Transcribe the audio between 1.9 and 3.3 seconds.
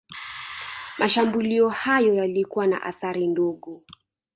yalikuwa na athari